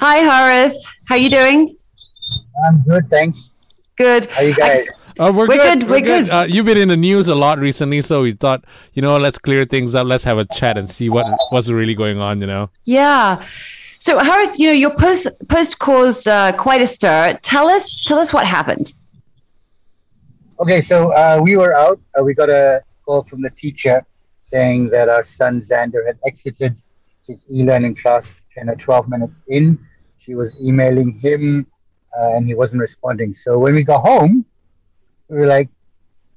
[0.00, 0.76] Hi, Harith.
[1.06, 1.76] How are you doing?
[2.64, 3.50] I'm good, thanks.
[3.96, 4.26] Good.
[4.26, 4.86] How you guys?
[5.18, 5.80] Uh, we're, We're good.
[5.80, 6.30] good, we're good.
[6.30, 9.38] Uh, you've been in the news a lot recently, so we thought, you know, let's
[9.38, 10.06] clear things up.
[10.06, 12.40] Let's have a chat and see what what's really going on.
[12.40, 12.70] You know.
[12.84, 13.44] Yeah.
[13.98, 17.36] So, Harith, you know, your post post caused uh, quite a stir.
[17.42, 18.94] Tell us, tell us what happened.
[20.60, 22.00] Okay, so uh, we were out.
[22.16, 24.06] Uh, we got a call from the teacher
[24.38, 26.80] saying that our son Xander had exited
[27.26, 29.78] his e-learning class 10 or 12 minutes in.
[30.28, 31.66] She was emailing him,
[32.14, 33.32] uh, and he wasn't responding.
[33.32, 34.44] So when we got home,
[35.30, 35.70] we were like,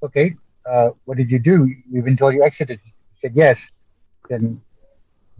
[0.02, 0.34] "Okay,
[0.66, 1.55] uh, what did you do?
[1.91, 2.91] We've been told you exited." He
[3.22, 3.70] said, "Yes."
[4.30, 4.62] Then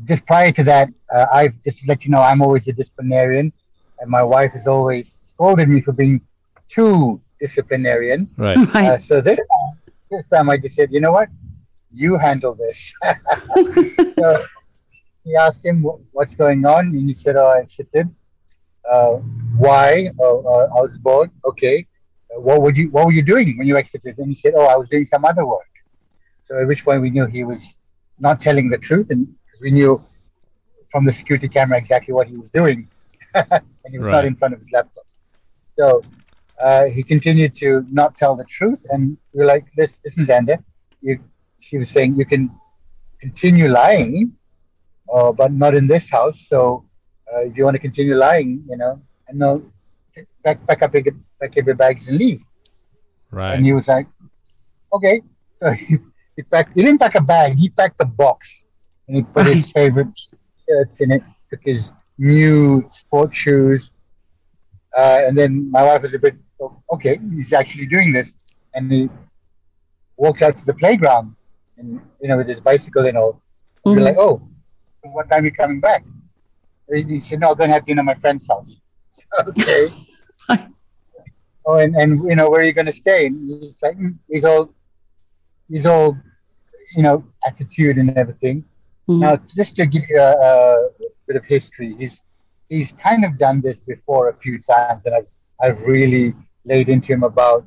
[0.04, 3.54] just prior to that, uh, I just let you know, I'm always a disciplinarian,
[4.00, 6.20] and my wife has always scolded me for being
[6.68, 8.30] too disciplinarian.
[8.36, 8.58] Right.
[8.76, 9.74] Uh, so this time,
[10.10, 11.30] this time I just said, you know what,
[11.90, 12.92] you handle this.
[14.20, 14.44] so
[15.24, 18.14] he asked him what's going on, and he said, oh, I exited.
[18.90, 19.18] Uh,
[19.58, 20.10] why?
[20.20, 21.32] Oh, uh, I was bored.
[21.46, 21.86] Okay.
[22.36, 22.90] Uh, what would you?
[22.90, 24.18] What were you doing when you exited?
[24.18, 25.68] And he said, oh, I was doing some other work.
[26.44, 27.78] So at which point we knew he was
[28.20, 29.28] not telling the truth, and
[29.62, 30.04] we knew
[30.92, 32.88] from the security camera exactly what he was doing,
[33.34, 35.06] and he was not in front of his laptop.
[35.78, 36.02] So
[36.60, 40.28] uh, he continued to not tell the truth, and we are like, "This, this is
[40.28, 40.64] Xander."
[41.00, 41.20] You,
[41.60, 42.52] she was saying, "You can
[43.22, 44.34] continue lying,
[45.14, 46.48] uh, but not in this house.
[46.48, 46.86] So
[47.34, 49.64] uh, if you want to continue lying, you know, and no,
[50.44, 51.04] pack, pack up your
[51.40, 52.42] pack up your bags and leave."
[53.32, 53.56] Right.
[53.56, 54.08] And he was like,
[54.94, 55.22] "Okay."
[55.56, 55.98] So he,
[56.36, 56.76] he packed.
[56.76, 57.58] He didn't pack a bag.
[57.58, 58.68] He packed a box,
[59.08, 60.10] and he put his favorite
[60.68, 61.24] shirts in it.
[61.50, 63.92] Took his new sports shoes,
[64.98, 67.20] uh, and then my wife was a bit "Oh, okay.
[67.30, 68.36] He's actually doing this,
[68.74, 69.10] and he
[70.18, 71.36] walked out to the playground,
[71.78, 73.42] and you know, with his bicycle and all.
[73.86, 74.42] And We're like, "Oh,
[75.02, 76.04] what time are you coming back?"
[76.92, 78.80] He he said, "No, I'm gonna have dinner at my friend's house."
[79.48, 79.88] okay.
[81.66, 83.28] oh, and, and you know, where are you gonna stay?
[83.28, 84.74] And he's like, mm, he's all,
[85.70, 86.18] he's all,
[86.96, 88.66] you know, attitude and everything.
[89.08, 89.20] Mhm.
[89.20, 90.90] Now, just to give you a, a
[91.28, 92.22] bit of history, he's
[92.70, 95.28] he's kind of done this before a few times, and I've
[95.62, 96.34] I've really
[96.66, 97.66] laid into him about.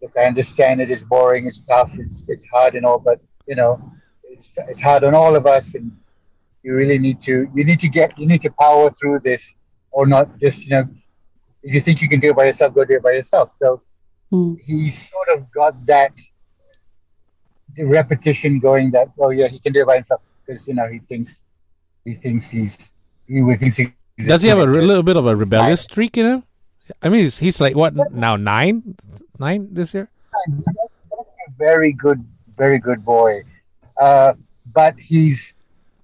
[0.00, 3.56] Look, I understand it is boring, it's tough, it's it's hard and all, but you
[3.56, 3.72] know,
[4.22, 5.90] it's it's hard on all of us, and
[6.62, 9.54] you really need to you need to get you need to power through this,
[9.90, 10.84] or not just you know,
[11.62, 13.52] if you think you can do it by yourself, go do it by yourself.
[13.54, 13.82] So
[14.30, 14.60] Mm.
[14.60, 16.12] he sort of got that
[17.78, 20.98] repetition going that oh yeah he can do it by himself because you know he
[21.08, 21.44] thinks
[22.04, 22.92] he thinks he's
[23.26, 26.26] he thinks he Does he have a re- little bit of a rebellious streak in
[26.26, 26.42] him?
[27.02, 28.96] I mean, he's, he's like what now nine,
[29.38, 30.10] nine this year.
[31.58, 32.24] Very good
[32.56, 33.42] very good boy
[34.00, 34.32] uh,
[34.72, 35.54] but he's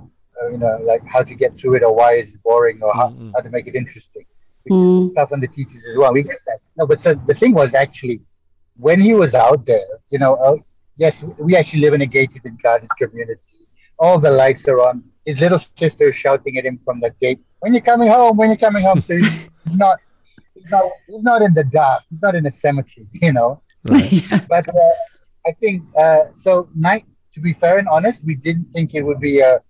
[0.42, 2.94] uh, you know like how to get through it or why is it boring or
[2.94, 3.32] how, Mhm.
[3.36, 4.26] how to make it interesting
[4.72, 5.12] Mm.
[5.12, 7.76] stuff on the teachers as well we get that no but so the thing was
[7.76, 8.20] actually
[8.78, 10.56] when he was out there you know uh,
[10.98, 13.42] yes we actually live in a gated and guarded community
[14.00, 17.40] all the lights are on his little sister is shouting at him from the gate
[17.60, 19.98] when you're coming home when you're coming home so he's not
[20.54, 24.12] he's not he's not in the dark he's not in a cemetery you know Right.
[24.32, 24.46] yeah.
[24.50, 24.96] but uh,
[25.48, 26.70] I think uh, so.
[26.76, 29.62] Night, to be fair and honest, we didn't think it would be a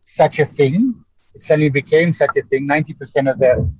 [0.00, 0.94] such a thing.
[1.34, 2.66] It suddenly became such a thing.
[2.66, 3.70] Ninety percent of the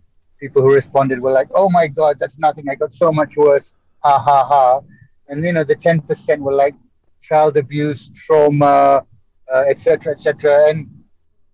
[0.40, 2.68] people who responded were like, "Oh my God, that's nothing.
[2.68, 4.80] I got so much worse." Ha ha ha.
[5.28, 6.74] And you know, the ten percent were like
[7.22, 9.04] child abuse, trauma,
[9.52, 10.68] uh, etc., etc.
[10.68, 10.88] And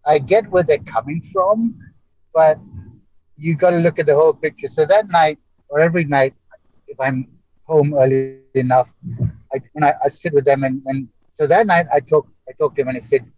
[0.07, 1.79] I get where they're coming from,
[2.33, 2.59] but
[3.37, 4.69] you got to look at the whole picture.
[4.69, 6.35] So that night, or every night,
[6.87, 7.29] if I'm
[7.65, 8.91] home early enough,
[9.53, 12.53] I, when I, I sit with them and, and so that night I talked I
[12.53, 13.31] talked to him and I said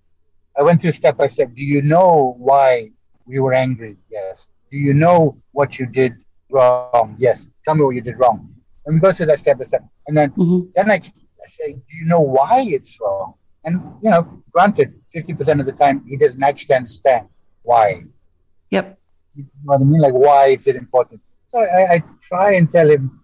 [0.56, 1.54] I went through step by step.
[1.54, 2.90] Do you know why
[3.26, 3.96] we were angry?
[4.10, 4.48] Yes.
[4.70, 6.12] Do you know what you did
[6.50, 7.16] wrong?
[7.18, 7.46] Yes.
[7.64, 8.54] Tell me what you did wrong.
[8.88, 9.84] And we go through that step by step.
[10.06, 10.72] And then Mhm.
[10.72, 13.34] then I, I say, Do you know why it's wrong?
[13.64, 17.28] And you know, granted, fifty percent of the time he doesn't actually understand
[17.62, 18.02] why.
[18.70, 18.98] Yep.
[19.34, 20.00] You know what I mean?
[20.00, 21.20] Like, why is it important?
[21.48, 23.20] So I, I try and tell him,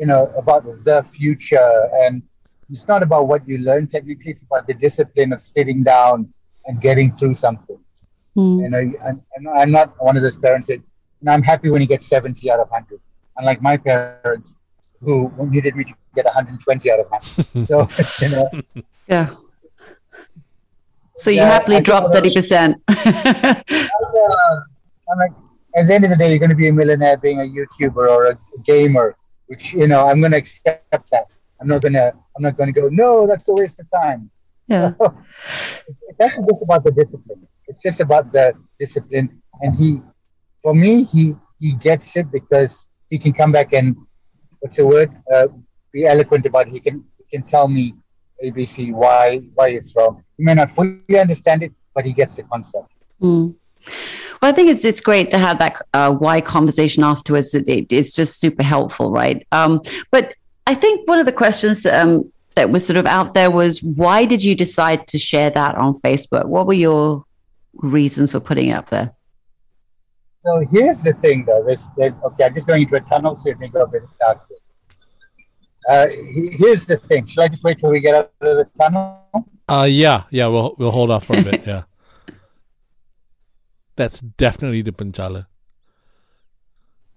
[0.00, 1.88] you know, about the future.
[2.02, 2.22] And
[2.70, 6.32] it's not about what you learn technically, it's about the discipline of sitting down
[6.66, 7.78] and getting through something.
[8.36, 8.62] Mm.
[8.62, 10.80] You know, and, and I'm not one of those parents that,
[11.20, 13.00] and I'm happy when he gets 70 out of 100.
[13.38, 14.56] Unlike my parents,
[15.02, 17.64] who needed me to get 120 out of him.
[17.66, 17.88] So,
[18.20, 18.48] you know,
[19.06, 19.34] Yeah.
[21.16, 22.76] So you Yeah, happily I just dropped thirty percent.
[22.88, 23.54] uh,
[25.10, 25.32] I'm like,
[25.76, 28.08] at the end of the day, you're going to be a millionaire being a YouTuber
[28.08, 29.16] or a gamer,
[29.46, 31.26] which you know I'm going to accept that.
[31.60, 32.12] I'm not going to.
[32.36, 32.88] I'm not going to go.
[32.88, 34.30] No, that's a waste of time.
[34.68, 34.92] Yeah.
[35.00, 37.46] it's actually just about the discipline.
[37.68, 40.00] It's just about the discipline, and he,
[40.62, 43.96] for me, he he gets it because he can come back and
[44.62, 45.10] what's the word?
[45.32, 45.48] Uh,
[45.92, 46.72] be eloquent about it.
[46.72, 47.94] He can can tell me
[48.42, 50.22] ABC why why it's wrong.
[50.38, 52.88] He may not fully understand it, but he gets the concept.
[53.20, 53.54] Mm.
[54.40, 57.54] Well, I think it's it's great to have that uh, why conversation afterwards.
[57.54, 59.46] It, it, it's just super helpful, right?
[59.52, 60.34] Um, but
[60.66, 64.24] I think one of the questions um, that was sort of out there was why
[64.24, 66.46] did you decide to share that on Facebook?
[66.46, 67.24] What were your
[67.74, 69.12] reasons for putting it up there?
[70.44, 71.62] So here's the thing, though.
[71.66, 74.40] This, there's, okay, I'm just going into a tunnel, so you think of it dark.
[75.88, 77.24] Uh, he- here's the thing.
[77.26, 79.18] Should I just wait till we get out of the tunnel?
[79.68, 80.46] Uh, yeah, yeah.
[80.48, 81.66] We'll we'll hold off for a bit.
[81.66, 81.82] Yeah,
[83.96, 85.46] that's definitely the Penchala.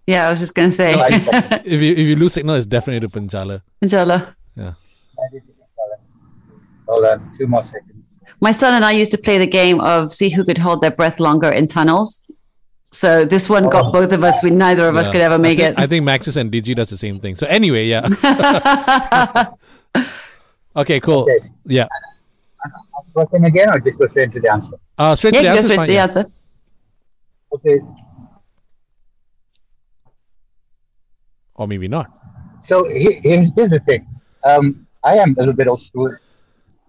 [0.08, 1.28] Yeah, I was just going to say, No, I just-
[1.66, 3.62] If you if you lose signal, it's definitely the Penchala.
[3.82, 4.36] Inshallah.
[6.88, 8.06] Hold on, two more seconds.
[8.42, 10.92] My son and I used to play the game of see who could hold their
[10.92, 12.30] breath longer in tunnels.
[12.96, 14.42] So this one got both of us.
[14.42, 15.82] We neither of us could ever I make think, it.
[15.84, 17.36] I think Maxis and Digi does the same thing.
[17.36, 18.08] So anyway, yeah.
[20.82, 21.24] okay, cool.
[21.24, 21.40] Okay.
[21.66, 21.88] Yeah.
[23.14, 24.76] Question again, or just go straight into the answer?
[24.98, 25.74] Uh, straight yeah, to the go answer.
[25.74, 26.26] straight to the answer.
[27.56, 27.80] Okay,
[31.56, 32.08] Or maybe not.
[32.60, 34.08] so he- he- here's the thing.
[34.44, 36.10] Um, I am a little bit old school.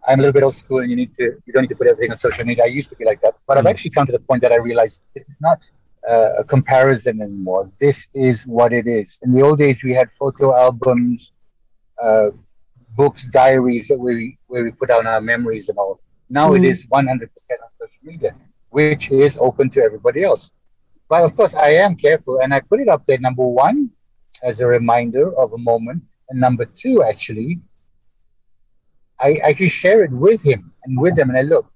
[0.09, 1.89] I'm a little bit old school, and you need to you don't need to put
[1.89, 2.63] everything on social media.
[2.65, 3.71] I used to be like that, but I've Mm.
[3.73, 5.59] actually come to the point that I realized it's not
[6.07, 7.69] a comparison anymore.
[7.81, 9.19] This is what it is.
[9.23, 11.33] In the old days, we had photo albums,
[12.03, 12.29] uh,
[12.97, 16.01] books, diaries that we where we put down our memories and all.
[16.31, 16.71] Now it Mm.
[16.71, 18.35] is 100% on social media,
[18.71, 20.51] which is open to everybody else.
[21.09, 23.19] But of course, I am careful, and I put it up there.
[23.19, 23.91] Number one,
[24.43, 27.61] as a reminder of a moment, and number two, actually,
[29.21, 31.67] I I can share it with him and with them, and I look.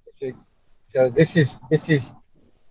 [0.93, 2.13] So this is this is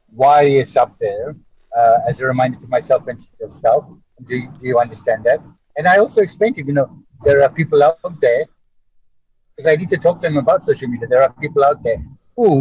[0.09, 1.35] why it's up there
[1.79, 3.81] uh, as a reminder to myself and to yourself.
[4.27, 5.39] Do, you- do you understand that?
[5.77, 6.89] And I also explained to you, you know,
[7.27, 7.97] there are people out
[8.27, 8.43] there
[9.55, 11.07] because I need to talk to them about social media.
[11.07, 11.99] There are people out there
[12.35, 12.51] who,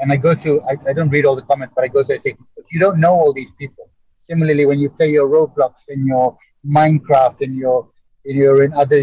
[0.00, 2.16] and I go through, I, I don't read all the comments, but I go through
[2.16, 3.84] and say, "Look, you don't know all these people.
[4.16, 6.36] Similarly, when you play your Roblox and your
[6.78, 7.88] Minecraft and your,
[8.26, 9.00] and you're in other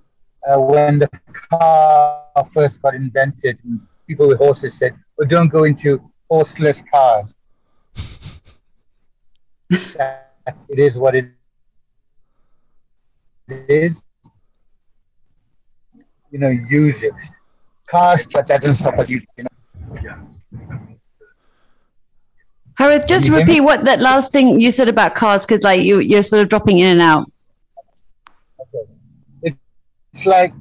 [0.46, 1.08] uh, when the
[1.50, 7.34] car first got invented, and people with horses said, "Well, don't go into horseless cars."
[9.96, 10.34] that,
[10.68, 11.30] it is what it
[13.48, 14.02] is.
[16.30, 17.14] You know, use it.
[17.86, 19.28] Cars, but that doesn't stop us using.
[19.36, 20.24] You know?
[22.76, 23.52] Harith, just you hear me?
[23.52, 26.48] repeat what that last thing you said about cars, because like you you're sort of
[26.48, 27.30] dropping in and out.
[30.14, 30.52] It's like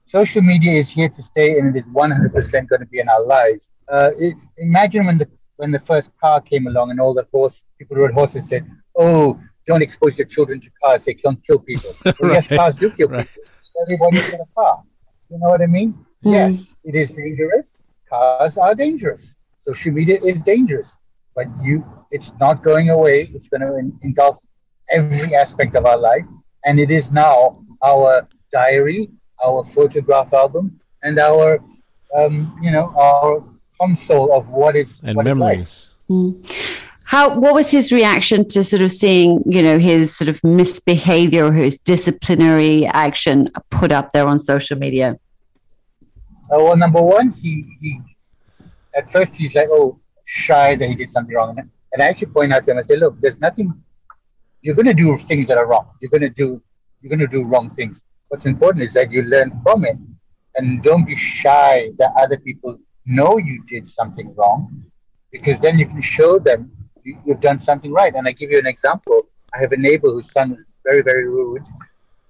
[0.00, 3.24] social media is here to stay, and it is 100% going to be in our
[3.24, 3.68] lives.
[3.88, 7.64] Uh, it, imagine when the when the first car came along, and all the horse
[7.78, 8.64] people who rode horses said,
[8.96, 12.88] "Oh, don't expose your children to cars; they don't kill people." Well, yes, cars do
[12.92, 13.26] kill right.
[13.26, 13.50] people.
[13.82, 14.84] Everybody's got a car.
[15.30, 15.90] You know what I mean?
[16.24, 16.32] Mhm.
[16.36, 17.66] Yes, it is dangerous.
[18.08, 19.34] Cars are dangerous.
[19.66, 20.96] Social media is dangerous,
[21.34, 23.18] but you, it's not going away.
[23.34, 23.72] It's going to
[24.06, 24.38] engulf
[24.92, 26.28] every aspect of our life,
[26.64, 28.28] and it is now our
[28.60, 29.00] diary,
[29.46, 30.64] our photograph album,
[31.02, 31.48] and our,
[32.18, 32.34] um,
[32.64, 33.30] you know, our
[33.80, 35.58] console of what is And what is life.
[35.58, 35.88] memories.
[36.08, 36.30] Mm.
[37.14, 41.44] How what was his reaction to sort of seeing, you know, his sort of misbehavior
[41.48, 43.36] or his disciplinary action
[43.78, 45.08] put up there on social media?
[46.50, 47.90] Uh, well, number one, he, he
[48.98, 49.88] at first he's like, oh,
[50.44, 51.50] shy that he did something wrong.
[51.58, 53.68] And and I actually point out to him, I say, look, there's nothing,
[54.62, 55.86] you're going to do things that are wrong.
[56.00, 56.48] You're going to do,
[57.00, 58.02] you're going to do wrong things.
[58.36, 59.96] What's important is that you learn from it
[60.56, 62.76] and don't be shy that other people
[63.06, 64.84] know you did something wrong
[65.32, 66.70] because then you can show them
[67.02, 68.14] you, you've done something right.
[68.14, 69.22] And I give you an example.
[69.54, 71.62] I have a neighbor whose son was very, very rude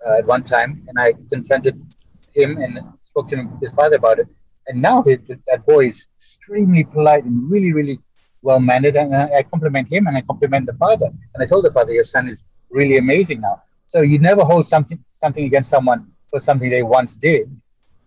[0.07, 1.75] uh, at one time, and I confronted
[2.33, 4.29] him and spoke to his father about it.
[4.69, 7.99] And now that, that boy is extremely polite and really, really
[8.43, 8.95] well mannered.
[8.95, 11.07] And I compliment him and I compliment the father.
[11.07, 13.61] And I told the father, your son is really amazing now.
[13.89, 17.51] So you never hold something something against someone for something they once did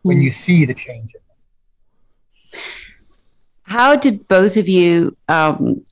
[0.04, 0.24] when mm.
[0.24, 1.12] you see the change.
[1.14, 2.62] In them.
[3.64, 5.86] How did both of you, um,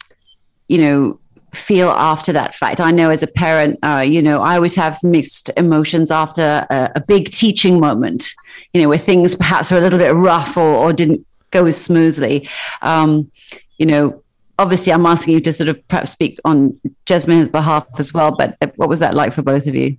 [0.68, 1.20] you know,
[1.54, 2.80] feel after that fact?
[2.80, 6.92] I know as a parent, uh, you know, I always have mixed emotions after a,
[6.96, 8.32] a, big teaching moment,
[8.74, 11.80] you know, where things perhaps were a little bit rough or, or didn't go as
[11.80, 12.48] smoothly.
[12.82, 13.32] Um,
[13.78, 14.24] you know,
[14.60, 18.58] obviously, I'm asking you to sort of perhaps speak on Jasmine's behalf as well, but
[18.76, 19.98] what was that like for both of you?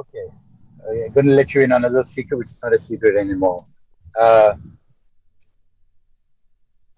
[0.00, 0.26] Okay.
[0.86, 2.78] Uh, I'm going to let you in on a little secret, which is not a
[2.78, 3.66] secret anymore.
[4.18, 4.54] Uh,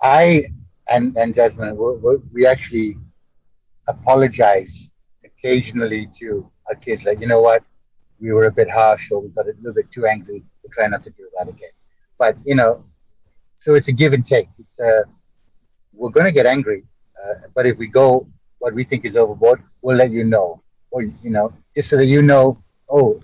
[0.03, 0.45] I
[0.89, 2.97] and, and Jasmine, we we actually
[3.89, 4.91] apologize
[5.25, 7.63] occasionally to our kids, like, you know what,
[8.21, 10.43] we were a bit harsh or we got a little bit too angry.
[10.63, 11.71] We try not to do that again.
[12.19, 12.85] But, you know,
[13.55, 14.49] so it's a give and take.
[14.59, 15.05] It's a,
[15.93, 16.85] we're going to get angry,
[17.23, 18.27] uh, but if we go
[18.59, 20.63] what we think is overboard, we'll let you know.
[20.93, 23.21] Or, you know, just so that you know, oh,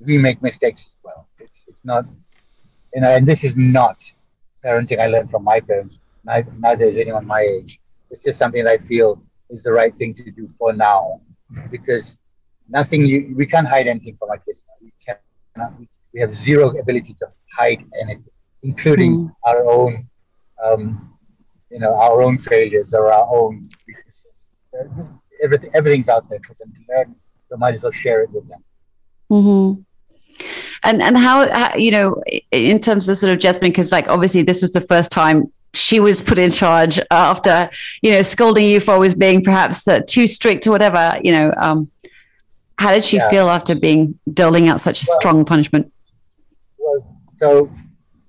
[0.00, 1.26] we make mistakes as well.
[1.38, 2.04] It's, it's not,
[2.94, 3.98] you know, and this is not
[4.64, 5.98] parenting I learned from my parents.
[6.24, 7.78] Neither, neither is anyone my age.
[8.10, 11.20] It's just something that I feel is the right thing to do for now,
[11.70, 12.16] because
[12.68, 14.62] nothing you we can't hide anything from our kids.
[14.82, 15.72] We cannot.
[16.12, 17.26] We have zero ability to
[17.56, 19.34] hide anything, including mm.
[19.44, 20.08] our own,
[20.64, 21.14] um,
[21.70, 24.44] you know, our own failures or our own weaknesses.
[25.42, 27.14] Everything, everything's out there for them to learn.
[27.48, 28.62] So might as well share it with them.
[29.30, 29.82] Mm-hmm.
[30.84, 34.42] And and how, how, you know in terms of sort of Jasmine because like obviously
[34.42, 37.68] this was the first time she was put in charge after
[38.02, 41.52] you know scolding you for always being perhaps uh, too strict or whatever you know
[41.56, 41.90] um,
[42.78, 43.28] how did she yeah.
[43.28, 45.92] feel after being doling out such a well, strong punishment?
[46.78, 47.70] Well so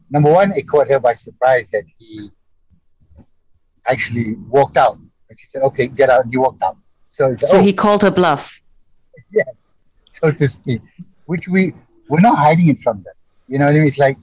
[0.10, 2.32] number one it caught her by surprise that he
[3.88, 4.98] actually walked out.
[4.98, 6.78] And she said okay get out and he walked out.
[7.06, 7.62] So, so oh.
[7.62, 8.62] he called her bluff
[10.22, 10.82] so to speak
[11.30, 11.74] which we
[12.10, 13.14] we're not hiding it from them.
[13.48, 13.88] You know what I mean?
[13.88, 14.18] It's like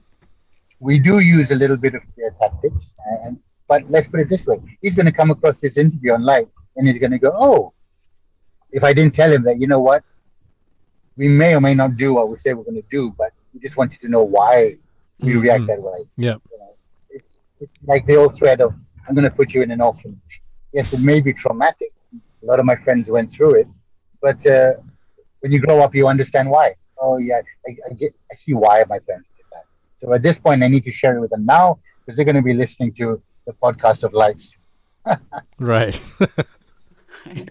[0.79, 3.39] we do use a little bit of fear tactics, and
[3.69, 6.47] but let's put it this way: he's going to come across this interview on online,
[6.75, 7.73] and he's going to go, "Oh,
[8.71, 10.03] if I didn't tell him that, you know what?
[11.15, 13.61] We may or may not do what we say we're going to do, but we
[13.61, 14.75] just wanted to know why
[15.19, 15.39] we mm-hmm.
[15.39, 16.37] react that way." Yeah.
[16.51, 16.73] You know,
[17.09, 17.23] it,
[17.61, 18.73] it's like the old thread of,
[19.07, 20.33] "I'm going to put you in an orphanage."
[20.73, 21.91] Yes, it may be traumatic.
[22.43, 23.67] A lot of my friends went through it,
[24.21, 24.73] but uh,
[25.39, 28.83] when you grow up, you understand why oh yeah, I, I, get, I see why
[28.89, 29.63] my parents did that.
[29.95, 32.35] So at this point, I need to share it with them now because they're going
[32.35, 34.53] to be listening to the podcast of lights.
[35.59, 36.01] right.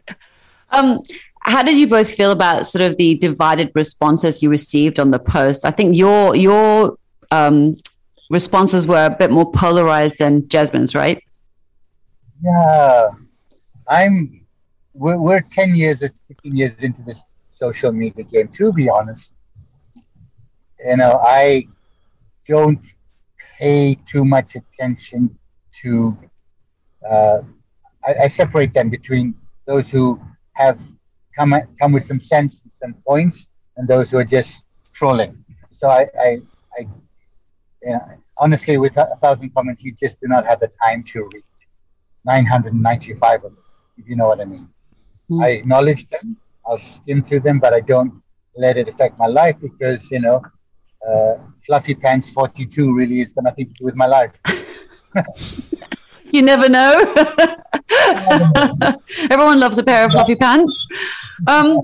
[0.70, 1.00] um,
[1.40, 5.18] how did you both feel about sort of the divided responses you received on the
[5.18, 5.64] post?
[5.64, 6.96] I think your your
[7.30, 7.76] um,
[8.30, 11.22] responses were a bit more polarized than Jasmine's, right?
[12.42, 13.10] Yeah,
[13.88, 14.42] I'm.
[14.92, 17.22] We're, we're ten years or fifteen years into this
[17.58, 18.48] social media game.
[18.58, 19.32] To be honest,
[20.84, 21.66] you know, I
[22.48, 22.84] don't
[23.58, 25.38] pay too much attention
[25.82, 26.16] to.
[27.08, 27.38] Uh,
[28.06, 29.34] I, I, separate them between
[29.66, 30.20] those who
[30.54, 30.78] have
[31.36, 33.46] come come with some sense and some points,
[33.76, 35.44] and those who are just trolling.
[35.70, 36.40] So I, I,
[36.78, 36.80] I
[37.82, 38.00] you know,
[38.38, 41.44] honestly, with a thousand comments, you just do not have the time to read
[42.24, 43.56] 995 of them,
[43.96, 44.68] if you know what I mean.
[45.30, 45.44] Mm.
[45.44, 46.36] I acknowledge them.
[46.68, 48.22] I'll skim through them, but I don't
[48.56, 50.42] let it affect my life because, you know,
[51.08, 51.34] uh,
[51.66, 54.32] fluffy pants 42 really has got nothing to do with my life.
[56.30, 57.14] you never know.
[59.30, 60.86] Everyone loves a pair of fluffy pants.
[61.46, 61.80] Um,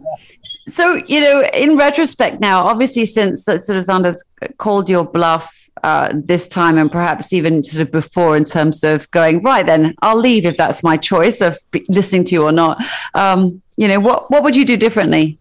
[0.68, 4.24] so, you know, in retrospect now, obviously, since that sort of Xander's
[4.58, 9.10] called your bluff uh, this time and perhaps even sort of before in terms of
[9.10, 12.82] going, right, then I'll leave if that's my choice of listening to you or not.
[13.14, 15.38] Um, you know, what, what would you do differently?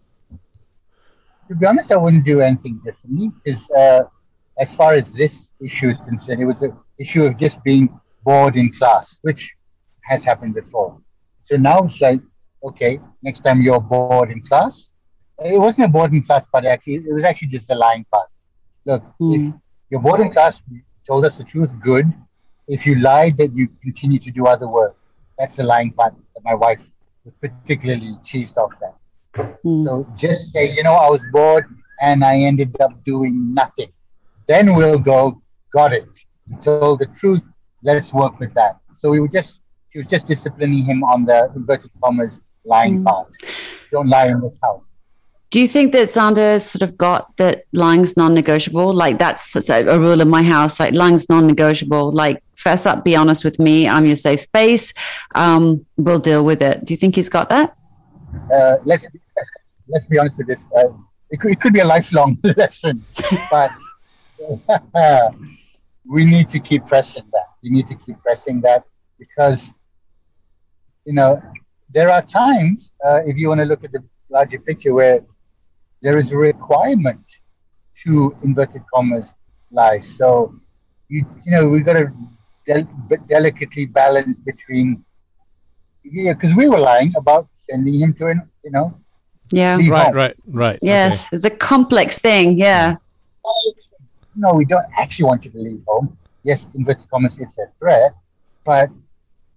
[1.52, 4.04] to be honest, I wouldn't do anything differently because, uh,
[4.58, 7.88] as far as this issue is concerned, it was an issue of just being
[8.24, 9.50] bored in class, which
[10.04, 10.98] has happened before.
[11.40, 12.20] So now it's like,
[12.64, 14.91] okay, next time you're bored in class,
[15.38, 18.28] it wasn't a bored in class part actually, it was actually just a lying part.
[18.84, 19.48] Look, mm.
[19.48, 19.54] if
[19.90, 20.60] you're bored in class,
[21.06, 22.12] told us the truth, good.
[22.68, 24.96] If you lied that you continue to do other work,
[25.38, 26.82] that's the lying part that my wife
[27.24, 28.96] was particularly cheesed off that.
[29.64, 29.84] Mm.
[29.84, 31.64] So just say, you know, I was bored
[32.00, 33.92] and I ended up doing nothing.
[34.46, 36.08] Then we'll go, got it.
[36.48, 37.42] You told the truth.
[37.82, 38.78] Let's work with that.
[38.92, 39.60] So we would just
[39.92, 43.04] She was just disciplining him on the inverted commas lying Mm.
[43.04, 43.28] part.
[43.90, 44.82] Don't lie in this house.
[45.52, 48.94] Do you think that Xander sort of got that lying's non-negotiable?
[48.94, 50.80] Like that's a rule in my house.
[50.80, 52.10] Like lying's non-negotiable.
[52.10, 53.86] Like fess up, be honest with me.
[53.86, 54.94] I'm your safe space.
[55.34, 56.86] Um, we'll deal with it.
[56.86, 57.76] Do you think he's got that?
[58.50, 59.04] Uh, let's
[59.88, 60.64] let's be honest with this.
[60.74, 60.84] Uh,
[61.28, 63.04] it, could, it could be a lifelong lesson,
[63.50, 63.72] but
[66.06, 67.48] we need to keep pressing that.
[67.62, 68.84] We need to keep pressing that
[69.18, 69.70] because
[71.04, 71.42] you know
[71.90, 75.20] there are times uh, if you want to look at the larger picture where
[76.02, 77.22] there is a requirement
[78.04, 79.34] to inverted commas
[79.70, 79.98] lie.
[79.98, 80.54] So
[81.08, 82.06] you you know we've got to
[82.66, 82.88] del-
[83.28, 85.04] delicately balance between
[86.04, 88.88] yeah because we were lying about sending him to an you know
[89.52, 89.76] Yeah.
[89.76, 90.14] leave Right, home.
[90.22, 90.78] right, right.
[90.82, 92.58] Yes, it's a complex thing.
[92.58, 92.96] Yeah.
[94.34, 96.16] No, we don't actually want you to leave home.
[96.42, 98.12] Yes, inverted commas, it's a threat,
[98.64, 98.88] but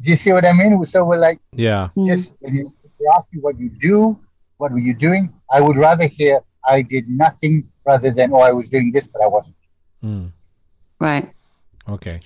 [0.02, 0.84] do you see what I mean?
[0.84, 1.64] So we're like, Okay.
[1.64, 1.90] Yeah.
[1.96, 2.08] Mm.
[2.12, 4.20] just when you, if they ask you what you do,
[4.60, 5.32] what were you doing?
[5.52, 9.22] I would rather hear I did nothing rather than oh I was doing this but
[9.22, 9.56] I wasn't.
[10.04, 10.32] Mm.
[11.00, 11.32] Right.
[11.88, 12.20] Okay.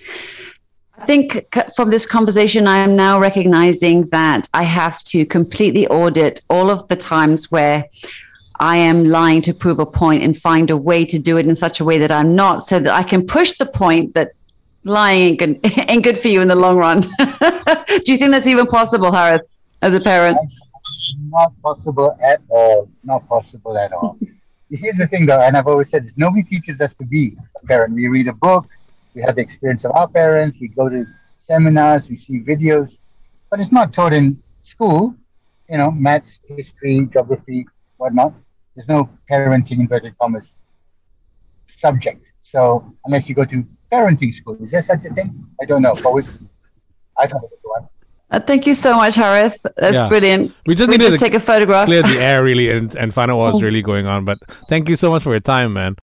[0.98, 5.86] I think c- from this conversation, I am now recognizing that I have to completely
[5.88, 7.86] audit all of the times where
[8.58, 11.54] I am lying to prove a point and find a way to do it in
[11.54, 14.32] such a way that I'm not, so that I can push the point that
[14.84, 17.00] lying ain't good, ain't good for you in the long run.
[17.00, 19.42] do you think that's even possible, Harith,
[19.80, 20.38] as a parent?
[21.28, 22.90] Not possible at all.
[23.04, 24.18] Not possible at all.
[24.70, 27.66] Here's the thing though, and I've always said this, nobody teaches us to be a
[27.66, 27.94] parent.
[27.94, 28.68] We read a book,
[29.14, 32.98] we have the experience of our parents, we go to seminars, we see videos,
[33.50, 35.16] but it's not taught in school,
[35.68, 38.32] you know, maths, history, geography, whatnot.
[38.76, 40.54] There's no parenting inverted commas
[41.66, 42.30] subject.
[42.38, 45.46] So unless you go to parenting school, is there such a thing?
[45.60, 45.94] I don't know.
[46.00, 46.22] But we,
[47.18, 47.42] I don't
[48.30, 49.58] Uh, thank you so much, Harith.
[49.76, 50.08] That's Yeah.
[50.08, 50.54] brilliant.
[50.66, 51.86] We just we needed just to take a photograph.
[51.86, 54.24] clear the air really and, and find out what was really going on.
[54.24, 55.96] But thank you so much for your time, man.